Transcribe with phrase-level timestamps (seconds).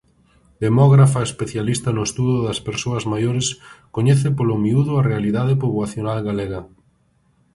[0.63, 3.47] Demógrafa especialista no estudo das persoas maiores
[3.95, 6.61] coñece polo miúdo a realidade poboacional galega.